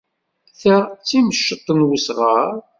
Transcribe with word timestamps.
Ta 0.61 0.75
d 0.97 1.01
timceḍt 1.09 1.67
n 1.77 1.79
wesɣar. 1.87 2.55